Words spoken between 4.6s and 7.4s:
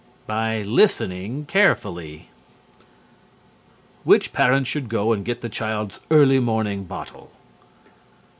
should go and get the child's early morning bottle?